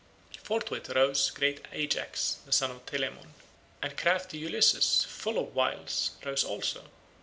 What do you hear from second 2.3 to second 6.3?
the son of Telamon, and crafty Ulysses, full of wiles,